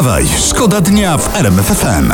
Wstawaj, 0.00 0.26
szkoda 0.48 0.80
dnia 0.80 1.18
w 1.18 1.36
RMF 1.36 1.66
FM. 1.66 2.12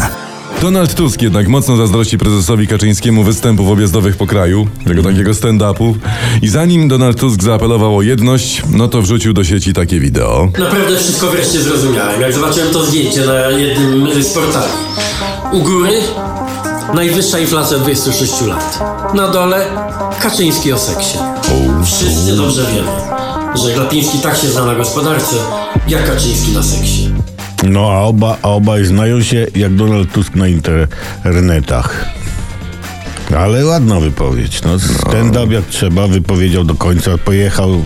Donald 0.61 0.95
Tusk 0.95 1.23
jednak 1.23 1.49
mocno 1.49 1.77
zazdrości 1.77 2.19
prezesowi 2.19 2.67
Kaczyńskiemu 2.67 3.25
występów 3.25 3.69
objazdowych 3.69 4.16
po 4.16 4.27
kraju, 4.27 4.69
tego 4.87 5.03
takiego 5.03 5.30
stand-upu. 5.30 5.95
I 6.43 6.49
zanim 6.49 6.88
Donald 6.88 7.21
Tusk 7.21 7.43
zaapelował 7.43 7.96
o 7.96 8.03
jedność, 8.03 8.62
no 8.71 8.88
to 8.88 9.03
wrzucił 9.03 9.33
do 9.33 9.45
sieci 9.45 9.72
takie 9.72 10.01
wideo. 10.01 10.49
Naprawdę 10.59 10.96
wszystko 10.96 11.30
wreszcie 11.30 11.61
zrozumiałem, 11.62 12.21
jak 12.21 12.32
zobaczyłem 12.32 12.72
to 12.72 12.85
zdjęcie 12.85 13.27
na 13.27 13.35
jednym 13.50 14.23
z 14.23 14.29
portali. 14.29 14.73
U 15.53 15.62
góry 15.62 15.93
najwyższa 16.95 17.39
inflacja 17.39 17.77
od 17.77 17.82
26 17.82 18.41
lat. 18.41 18.80
Na 19.14 19.29
dole 19.29 19.66
Kaczyński 20.21 20.73
o 20.73 20.79
seksie. 20.79 21.18
Wszyscy 21.84 22.37
dobrze 22.37 22.66
wiemy, 22.75 22.93
że 23.55 23.75
Glapiński 23.75 24.18
tak 24.18 24.37
się 24.37 24.48
zna 24.48 24.64
na 24.64 24.75
gospodarce, 24.75 25.37
jak 25.89 26.07
Kaczyński 26.07 26.53
na 26.53 26.62
seksie. 26.62 27.16
No 27.64 27.90
a 27.93 28.00
oba, 28.00 28.39
a 28.43 28.49
obaj 28.49 28.85
znają 28.85 29.22
się 29.22 29.46
jak 29.54 29.75
Donald 29.75 30.12
Tusk 30.12 30.35
na 30.35 30.49
internetach. 30.49 32.06
Ale 33.39 33.66
ładna 33.66 34.00
wypowiedź. 34.00 34.62
No, 34.62 34.78
stand-up 34.78 35.55
jak 35.55 35.67
trzeba, 35.67 36.06
wypowiedział 36.08 36.64
do 36.64 36.75
końca, 36.75 37.19
pojechał 37.19 37.83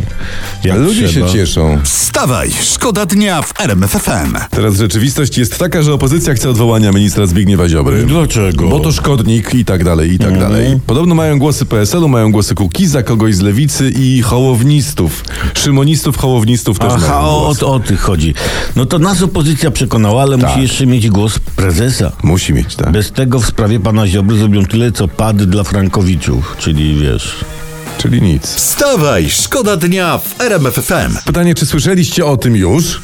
jak 0.65 0.79
Ludzie 0.79 1.09
trzeba. 1.09 1.27
się 1.29 1.33
cieszą. 1.33 1.79
Wstawaj, 1.85 2.51
szkoda 2.63 3.07
dnia 3.07 3.43
w 3.43 3.61
RMF 3.61 3.91
FM. 3.91 4.37
Teraz 4.51 4.75
rzeczywistość 4.77 5.39
jest 5.39 5.59
taka, 5.59 5.83
że 5.83 5.95
opozycja 5.95 6.35
chce 6.35 6.51
odwołania 6.51 6.93
ministra 6.93 7.27
Zbigniewa 7.27 7.69
Ziobry. 7.69 8.05
Dlaczego? 8.07 8.69
Bo 8.69 8.81
to 8.81 8.93
szkodnik 8.93 9.55
i 9.55 9.65
tak 9.65 9.85
dalej, 9.85 10.13
i 10.13 10.19
tak 10.19 10.39
dalej. 10.39 10.81
Podobno 10.87 11.15
mają 11.15 11.39
głosy 11.39 11.67
PSL-u, 11.67 12.09
mają 12.09 12.33
głosy 12.33 12.55
Kukiza, 12.55 13.03
kogoś 13.03 13.35
z 13.35 13.41
lewicy 13.41 13.91
i 13.99 14.23
hołownistów. 14.23 15.25
Szymonistów, 15.55 16.17
hołownistów 16.19 16.79
też 16.79 16.93
Aha, 16.97 17.07
mają 17.15 17.27
o, 17.29 17.41
głos. 17.41 17.63
o, 17.63 17.73
o 17.75 17.81
tych 17.81 18.01
chodzi. 18.01 18.35
No 18.77 18.87
to 18.87 18.99
nas 18.99 19.23
opozycja 19.23 19.71
przekonała, 19.71 20.23
ale 20.23 20.39
Tak. 20.39 20.51
musi 20.51 20.63
jeszcze 20.63 20.87
mieć 20.87 21.09
głos 21.11 21.39
prezesa. 21.39 22.13
Musi 22.23 22.53
mieć, 22.55 22.77
tak. 22.77 22.93
Bez 22.93 23.13
tego 23.13 23.41
w 23.41 23.47
sprawie 23.47 23.81
pana 23.81 24.07
Ziobry 24.07 24.37
zrobią 24.39 24.65
tyle, 24.65 24.93
co 24.93 25.09
pad 25.31 25.45
dla 25.45 25.65
Frankowiczów, 25.65 26.57
czyli 26.59 26.95
wiesz... 26.95 27.45
Czyli 27.99 28.23
nic. 28.23 28.47
Wstawaj, 28.47 29.31
szkoda 29.31 29.77
dnia 29.77 30.19
w 30.19 30.41
RMF 30.41 30.75
FM. 30.75 31.17
Pytanie, 31.25 31.55
czy 31.55 31.67
słyszeliście 31.67 32.27
o 32.27 32.37
tym 32.37 32.57
już? 32.57 33.01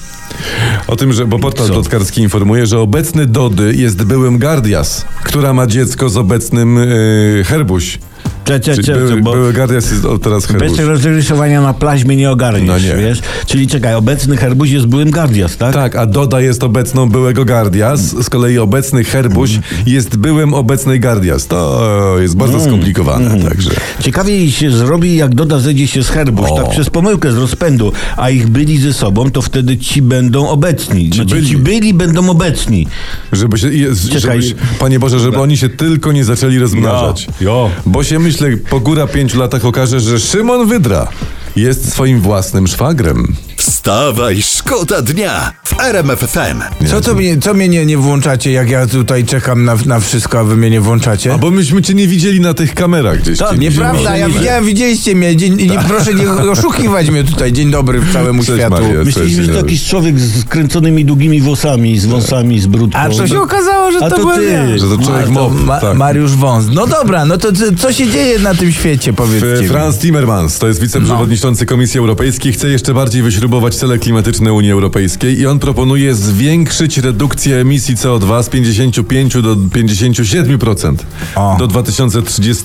O 0.86 0.96
tym, 0.96 1.12
że, 1.12 1.26
bo 1.26 1.38
portal 1.38 1.68
plotkarski 1.68 2.22
informuje, 2.22 2.66
że 2.66 2.78
obecny 2.78 3.26
Dody 3.26 3.74
jest 3.74 4.04
byłym 4.04 4.38
Gardias, 4.38 5.04
która 5.24 5.52
ma 5.52 5.66
dziecko 5.66 6.08
z 6.08 6.16
obecnym 6.16 6.76
yy, 6.76 7.44
Herbuś. 7.44 7.98
Cze, 8.46 8.60
cze, 8.60 8.74
Czyli 8.74 8.86
cze, 8.86 8.94
były, 8.94 9.20
bo 9.20 9.32
były 9.32 9.52
Gardias 9.52 9.90
jest 9.90 10.04
o, 10.04 10.18
teraz 10.18 10.46
Herbuś. 10.46 10.68
bez 10.78 10.86
rozrysowania 10.86 11.60
na 11.60 11.74
plaźmie 11.74 12.16
nie 12.16 12.30
ogarniesz, 12.30 12.66
No 12.66 12.78
nie. 12.78 13.02
wiesz? 13.02 13.20
Czyli 13.46 13.66
czekaj, 13.66 13.94
obecny 13.94 14.36
Herbuś 14.36 14.70
jest 14.70 14.86
byłym 14.86 15.10
Gardias, 15.10 15.56
tak? 15.56 15.74
Tak, 15.74 15.96
a 15.96 16.06
Doda 16.06 16.40
jest 16.40 16.64
obecną 16.64 17.08
byłego 17.08 17.44
Gardias, 17.44 18.00
z 18.24 18.30
kolei 18.30 18.58
obecny 18.58 19.04
Herbuś 19.04 19.50
jest 19.86 20.16
byłym 20.16 20.54
obecnej 20.54 21.00
Gardias. 21.00 21.46
To 21.46 22.16
jest 22.20 22.36
bardzo 22.36 22.60
skomplikowane, 22.60 23.42
także. 23.48 23.70
Ciekawie 24.00 24.50
się 24.50 24.70
zrobi, 24.70 25.16
jak 25.16 25.34
Doda 25.34 25.58
zejdzie 25.58 25.86
się 25.86 26.02
z 26.02 26.08
Herbuś, 26.08 26.50
O. 26.50 26.56
tak 26.56 26.70
przez 26.70 26.90
pomyłkę 26.90 27.32
z 27.32 27.36
rozpędu, 27.38 27.92
a 28.16 28.30
ich 28.30 28.48
byli 28.48 28.78
ze 28.78 28.92
sobą, 28.92 29.30
to 29.30 29.42
wtedy 29.42 29.78
ci 29.78 30.02
będą 30.02 30.48
obecni. 30.48 31.10
Znaczy, 31.14 31.34
byli. 31.34 31.48
ci 31.48 31.56
byli 31.56 31.94
będą 31.94 32.30
obecni. 32.30 32.86
Żeby 33.32 33.58
się, 33.58 33.72
jest, 33.72 34.04
Czekaj. 34.10 34.20
żebyś, 34.42 34.54
Panie 34.78 34.98
Boże, 34.98 35.18
żeby 35.20 35.38
oni 35.38 35.56
się 35.56 35.68
tylko 35.68 36.12
nie 36.12 36.24
zaczęli 36.24 36.58
rozmnażać. 36.58 37.26
Jo, 37.40 37.50
jo. 37.50 37.70
Bo 37.86 38.04
się 38.04 38.18
myślę, 38.40 38.56
po 38.70 38.80
góra 38.80 39.06
pięciu 39.06 39.38
latach 39.38 39.64
okaże, 39.64 40.00
że 40.00 40.20
Szymon 40.20 40.68
Wydra 40.68 41.08
jest 41.56 41.92
swoim 41.92 42.20
własnym 42.20 42.66
szwagrem. 42.66 43.36
Wstawaj, 43.70 44.42
szkoda 44.42 45.02
dnia 45.02 45.52
w 45.64 45.80
RMF 45.80 46.18
FM. 46.20 46.86
Co, 46.90 47.00
to 47.00 47.14
mnie, 47.14 47.38
co 47.38 47.54
mnie 47.54 47.68
nie, 47.68 47.86
nie 47.86 47.98
włączacie, 47.98 48.52
jak 48.52 48.70
ja 48.70 48.86
tutaj 48.86 49.24
czekam 49.24 49.64
na, 49.64 49.76
na 49.86 50.00
wszystko, 50.00 50.38
a 50.38 50.44
wy 50.44 50.56
mnie 50.56 50.70
nie 50.70 50.80
włączacie? 50.80 51.34
A 51.34 51.38
bo 51.38 51.50
myśmy 51.50 51.82
cię 51.82 51.94
nie 51.94 52.06
widzieli 52.08 52.40
na 52.40 52.54
tych 52.54 52.74
kamerach 52.74 53.20
gdzieś. 53.20 53.38
To 53.38 53.54
nieprawda, 53.54 54.16
ja 54.16 54.28
widziałem, 54.28 54.64
widzieliście 54.64 55.14
mnie. 55.14 55.36
Dzień, 55.36 55.56
nie, 55.56 55.78
proszę 55.88 56.14
nie 56.14 56.30
oszukiwać 56.52 57.10
mnie 57.10 57.24
tutaj. 57.24 57.52
Dzień 57.52 57.70
dobry 57.70 58.00
całemu 58.12 58.44
Cześć, 58.44 58.58
światu. 58.58 58.82
Maria. 58.82 59.04
Myśleliśmy, 59.04 59.44
że 59.44 59.52
to 59.52 59.58
jakiś 59.58 59.84
człowiek 59.88 60.20
z 60.20 60.40
skręconymi 60.40 61.04
długimi 61.04 61.40
włosami, 61.40 61.98
z 61.98 62.06
wąsami, 62.06 62.60
z 62.60 62.66
brudką. 62.66 62.98
A 62.98 63.08
to 63.08 63.26
się 63.26 63.40
okazało, 63.40 63.92
że 63.92 63.98
A 63.98 64.10
to, 64.10 64.16
to 64.16 64.22
byłem 64.22 64.42
ja. 64.52 64.78
Że 64.78 64.86
to 64.86 65.04
człowiek 65.04 65.26
A, 65.26 65.30
mob, 65.30 65.64
Ma, 65.64 65.80
tak. 65.80 65.96
Mariusz 65.96 66.32
Wąs. 66.32 66.66
No 66.72 66.86
dobra, 66.86 67.24
no 67.24 67.38
to 67.38 67.52
co- 67.52 67.74
co 67.78 67.92
się 67.92 68.10
dzieje 68.10 68.38
na 68.38 68.54
tym 68.54 68.72
świecie, 68.72 69.12
powiedzcie. 69.12 69.68
Franz 69.68 69.98
Timmermans, 69.98 70.58
to 70.58 70.68
jest 70.68 70.80
wiceprzewodniczący 70.80 71.66
Komisji 71.66 72.00
Europejskiej, 72.00 72.52
chce 72.52 72.68
jeszcze 72.68 72.94
bardziej 72.94 73.22
wyśrubować 73.22 73.55
cele 73.70 73.98
klimatyczne 73.98 74.52
Unii 74.52 74.70
Europejskiej 74.72 75.38
i 75.38 75.46
on 75.46 75.58
proponuje 75.58 76.14
zwiększyć 76.14 76.98
redukcję 76.98 77.56
emisji 77.56 77.96
CO2 77.96 78.42
z 78.42 78.48
55 78.48 79.34
do 79.42 79.56
57% 79.56 80.94
O. 81.36 81.56
do 81.58 81.66
2030. 81.66 82.64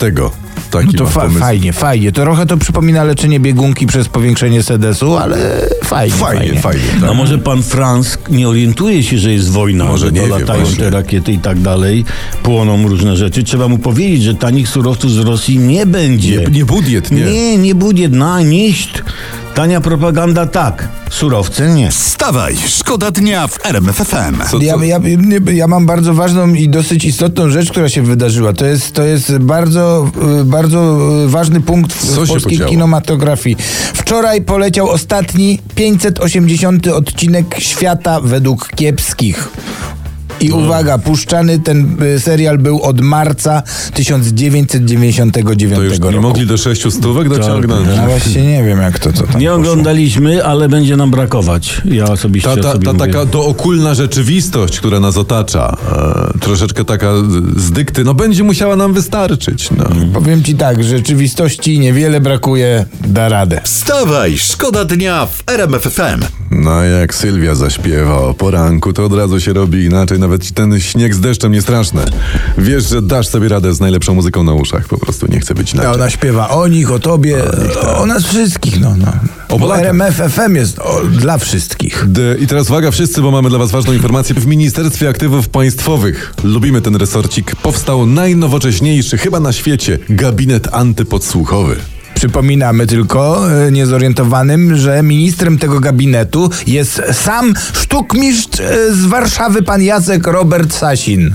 Taki 0.72 0.86
No 0.88 0.94
to 0.94 1.06
fa- 1.06 1.22
pomysł. 1.22 1.40
fajnie, 1.40 1.74
fajnie. 1.74 2.12
To 2.12 2.22
trochę 2.22 2.46
to 2.46 2.58
przypomina 2.58 3.04
leczenie 3.04 3.40
biegunki 3.40 3.88
przez 3.88 4.08
powiększenie 4.10 4.64
sedesu, 4.64 5.18
ale 5.18 5.68
fajnie. 5.84 6.16
Fajnie, 6.16 6.60
fajnie. 6.62 6.82
A 6.98 7.08
tak. 7.08 7.16
może 7.18 7.38
pan 7.38 7.64
Franz 7.64 8.18
nie 8.30 8.48
orientuje 8.50 9.04
się, 9.04 9.18
że 9.18 9.34
jest 9.34 9.50
wojna, 9.50 9.86
Może 9.86 10.06
że 10.06 10.12
nie 10.12 10.22
to 10.22 10.28
wie 10.28 10.32
latają 10.40 10.64
właśnie. 10.64 10.84
te 10.84 10.90
rakiety 10.90 11.32
i 11.32 11.40
tak 11.40 11.60
dalej, 11.60 12.06
płoną 12.44 12.88
różne 12.88 13.18
rzeczy. 13.18 13.44
Trzeba 13.44 13.68
mu 13.68 13.78
powiedzieć, 13.78 14.24
że 14.24 14.36
tanich 14.36 14.70
surowców 14.70 15.12
z 15.12 15.18
Rosji 15.18 15.60
nie 15.60 15.86
będzie. 15.86 16.38
Nie, 16.38 16.46
nie 16.46 16.66
budiet, 16.66 17.12
nie. 17.12 17.24
nie, 17.26 17.58
nie 17.58 17.76
będzie, 17.76 18.10
na, 18.10 18.42
nicht. 18.42 19.04
Tania 19.56 19.82
propaganda 19.82 20.46
tak, 20.46 20.88
surowce 21.10 21.70
nie. 21.70 21.92
Wstawaj, 21.92 22.56
szkoda 22.68 23.12
dnia 23.12 23.48
w 23.48 23.66
RMF 23.66 23.96
FM. 23.96 24.42
Co, 24.44 24.50
co? 24.50 24.62
Ja, 24.62 24.76
ja, 24.84 25.00
ja 25.54 25.68
mam 25.68 25.86
bardzo 25.86 26.14
ważną 26.14 26.54
i 26.54 26.70
dosyć 26.70 27.06
istotną 27.06 27.50
rzecz, 27.50 27.72
która 27.72 27.90
się 27.90 28.02
wydarzyła. 28.02 28.54
To 28.54 28.66
jest, 28.66 28.94
to 28.94 29.04
jest 29.04 29.38
bardzo, 29.38 30.12
y, 30.42 30.46
bardzo 30.46 30.98
y, 31.26 31.30
ważny 31.30 31.62
punkt 31.62 31.94
w, 31.94 32.06
w 32.06 32.16
polskiej 32.16 32.42
podziało? 32.42 32.70
kinematografii. 32.70 33.58
Wczoraj 33.94 34.42
poleciał 34.42 34.90
ostatni 34.90 35.60
580 35.76 36.88
odcinek 36.88 37.56
Świata 37.60 38.22
według 38.22 38.70
kiepskich. 38.76 39.50
I 40.42 40.50
No. 40.50 40.56
uwaga, 40.56 40.98
puszczany 40.98 41.60
ten 41.60 41.98
y, 42.16 42.20
serial 42.20 42.58
był 42.58 42.82
od 42.82 43.02
marca 43.02 43.64
1999 43.94 45.76
To 45.78 45.84
już 45.84 46.00
roku. 46.00 46.12
nie 46.12 46.20
mogli 46.22 46.46
do 46.48 46.58
sześciu 46.58 46.92
stówek 46.92 47.30
dociągnąć. 47.30 47.88
No 47.98 48.06
właśnie 48.08 48.42
nie 48.42 48.64
wiem 48.64 48.80
jak 48.82 49.00
to, 49.00 49.12
to 49.14 49.24
tam 49.28 49.42
Nie 49.42 49.48
poszło. 49.48 49.54
oglądaliśmy, 49.72 50.46
ale 50.46 50.70
będzie 50.70 50.98
nam 50.98 51.12
brakować. 51.12 51.82
Ja 51.86 52.06
osobiście 52.06 52.50
Ta, 52.50 52.62
ta, 52.62 52.72
sobie 52.72 52.86
ta 52.86 52.94
mówię. 52.94 53.06
taka 53.06 53.26
dookulna 53.26 53.94
rzeczywistość, 53.94 54.80
która 54.80 55.00
nas 55.00 55.18
otacza, 55.18 55.78
e, 56.36 56.40
troszeczkę 56.40 56.86
taka 56.86 57.12
z 57.58 57.72
dykty, 57.72 58.04
no 58.04 58.14
będzie 58.14 58.44
musiała 58.44 58.76
nam 58.76 58.94
wystarczyć. 58.94 59.70
No. 59.78 59.86
Powiem 60.14 60.44
ci 60.44 60.56
tak, 60.56 60.84
rzeczywistości 60.84 61.80
niewiele 61.80 62.22
brakuje, 62.22 62.86
da 63.08 63.30
radę. 63.30 63.62
Wstawaj, 63.64 64.38
szkoda 64.38 64.86
dnia 64.86 65.26
w 65.26 65.44
RMF 65.50 65.82
FM. 65.84 66.22
No 66.52 66.84
jak 66.84 67.16
Sylwia 67.16 67.56
zaśpiewa 67.56 68.18
o 68.18 68.34
poranku, 68.34 68.94
to 68.94 69.06
od 69.06 69.14
razu 69.14 69.40
się 69.40 69.54
robi 69.54 69.86
inaczej. 69.86 70.20
Nawet 70.20 70.31
ci 70.40 70.54
ten 70.54 70.80
śnieg 70.80 71.16
z 71.16 71.20
deszczem 71.20 71.52
nie 71.52 71.62
straszne. 71.62 72.06
Wiesz, 72.58 72.90
że 72.90 73.02
dasz 73.02 73.28
sobie 73.28 73.50
radę 73.50 73.74
z 73.74 73.80
najlepszą 73.80 74.14
muzyką 74.14 74.44
na 74.44 74.54
uszach. 74.54 74.88
Po 74.88 74.98
prostu 74.98 75.28
nie 75.28 75.40
chcę 75.40 75.54
być 75.56 75.72
A 75.72 75.74
inaczej. 75.74 75.94
ona 75.94 76.10
śpiewa 76.10 76.50
o 76.50 76.68
nich, 76.68 76.92
o 76.92 77.00
tobie, 77.00 77.38
o 77.98 78.06
nas 78.06 78.24
wszystkich, 78.26 78.80
no. 78.80 78.96
no. 78.98 79.14
O 79.50 79.60
Bo. 79.60 79.78
RMF 79.78 80.16
FM 80.16 80.56
jest 80.56 80.80
o, 80.80 81.02
dla 81.12 81.38
wszystkich. 81.38 82.04
D- 82.08 82.36
I 82.40 82.48
teraz 82.48 82.70
uwaga 82.70 82.92
wszyscy, 82.92 83.22
bo 83.22 83.32
mamy 83.32 83.50
dla 83.50 83.60
was 83.60 83.72
ważną 83.72 83.94
informację. 83.94 84.36
W 84.36 84.48
Ministerstwie 84.48 85.10
Aktywów 85.10 85.50
Państwowych, 85.50 86.34
lubimy 86.44 86.82
ten 86.82 86.96
resorcik, 86.96 87.56
powstał 87.56 88.06
najnowocześniejszy 88.06 89.18
chyba 89.18 89.40
na 89.40 89.54
świecie 89.54 90.00
gabinet 90.10 90.68
antypodsłuchowy. 90.72 91.76
Przypominamy 92.22 92.88
tylko 92.88 93.52
e, 93.52 93.72
niezorientowanym, 93.72 94.76
że 94.76 95.04
ministrem 95.04 95.58
tego 95.58 95.80
gabinetu 95.80 96.50
jest 96.68 97.02
sam 97.12 97.54
sztukmistrz 97.74 98.60
e, 98.60 98.94
z 98.94 99.06
Warszawy, 99.06 99.64
pan 99.64 99.82
Jacek 99.84 100.28
Robert 100.28 100.74
Sasin. 100.74 101.34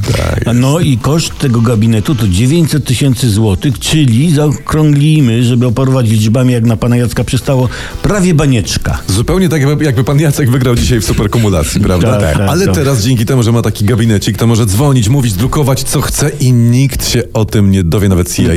No 0.54 0.80
i 0.80 0.98
koszt 0.98 1.38
tego 1.38 1.60
gabinetu 1.60 2.14
to 2.14 2.28
900 2.28 2.84
tysięcy 2.84 3.30
złotych, 3.30 3.78
czyli 3.78 4.34
zaokrąglimy, 4.34 5.44
żeby 5.44 5.66
operować 5.66 6.08
liczbami 6.08 6.52
jak 6.52 6.64
na 6.64 6.76
pana 6.76 6.96
Jacka 6.96 7.24
przystało, 7.24 7.68
prawie 8.02 8.34
banieczka. 8.34 8.98
Zupełnie 9.08 9.48
tak, 9.48 9.62
jakby, 9.62 9.84
jakby 9.84 10.04
pan 10.04 10.20
Jacek 10.20 10.50
wygrał 10.50 10.74
dzisiaj 10.74 11.00
w 11.00 11.04
superkumulacji, 11.04 11.80
prawda? 11.80 12.20
Tak, 12.20 12.36
tak, 12.36 12.48
Ale 12.48 12.66
tak. 12.66 12.74
teraz 12.74 13.02
dzięki 13.02 13.26
temu, 13.26 13.42
że 13.42 13.52
ma 13.52 13.62
taki 13.62 13.84
gabinecik, 13.84 14.38
to 14.38 14.46
może 14.46 14.66
dzwonić, 14.66 15.08
mówić, 15.08 15.32
drukować 15.32 15.82
co 15.82 16.00
chce 16.00 16.30
i 16.40 16.52
nikt 16.52 17.08
się 17.08 17.22
o 17.32 17.44
tym 17.44 17.70
nie 17.70 17.84
dowie, 17.84 18.08
nawet 18.08 18.34
CIA. 18.34 18.52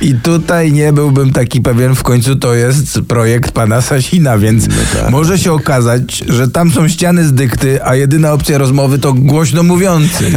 I 0.00 0.14
tutaj 0.14 0.72
nie 0.72 0.92
byłbym 0.92 1.32
taki 1.32 1.61
pewien, 1.62 1.94
w 1.94 2.02
końcu 2.02 2.36
to 2.36 2.54
jest 2.54 3.00
projekt 3.08 3.52
pana 3.52 3.80
Sasina, 3.80 4.38
więc 4.38 4.64
może 5.10 5.38
się 5.38 5.52
okazać, 5.52 6.24
że 6.28 6.48
tam 6.48 6.70
są 6.70 6.88
ściany 6.88 7.26
z 7.26 7.32
dykty, 7.32 7.84
a 7.84 7.94
jedyna 7.96 8.32
opcja 8.32 8.58
rozmowy 8.58 8.98
to 8.98 9.12
głośno 9.12 9.62
mówiący. 9.62 10.24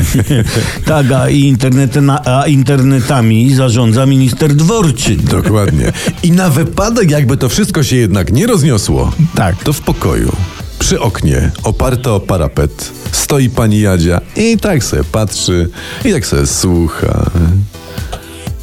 Tak, 0.85 1.11
a, 1.11 1.29
i 1.29 1.39
internety, 1.39 2.01
a 2.25 2.47
internetami 2.47 3.55
zarządza 3.55 4.05
minister 4.05 4.53
Dworczyk. 4.55 5.21
Dokładnie. 5.21 5.91
I 6.23 6.31
na 6.31 6.49
wypadek, 6.49 7.11
jakby 7.11 7.37
to 7.37 7.49
wszystko 7.49 7.83
się 7.83 7.95
jednak 7.95 8.31
nie 8.33 8.47
rozniosło, 8.47 9.11
Tak. 9.35 9.63
to 9.63 9.73
w 9.73 9.81
pokoju 9.81 10.31
Przy 10.79 10.99
oknie, 10.99 11.51
oparta 11.63 12.11
o 12.11 12.19
parapet, 12.19 12.91
stoi 13.11 13.49
pani 13.49 13.79
Jadzia 13.79 14.21
i 14.35 14.57
tak 14.57 14.83
sobie 14.83 15.03
patrzy, 15.03 15.69
i 16.05 16.11
tak 16.11 16.25
sobie 16.25 16.45
słucha. 16.47 17.31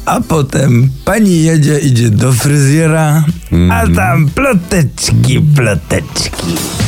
A 0.05 0.21
potem 0.21 0.89
pani 1.05 1.43
jedzie, 1.43 1.79
idzie 1.79 2.09
do 2.09 2.33
fryzjera, 2.33 3.25
a 3.71 3.87
tam 3.95 4.29
ploteczki, 4.29 5.41
ploteczki. 5.55 6.82